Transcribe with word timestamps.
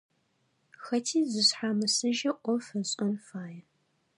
Хэти 0.85 1.19
зышъхьамысыжьэу 1.31 2.35
ӏоф 2.43 2.67
ышӏэн 2.79 3.13
фае. 3.25 3.59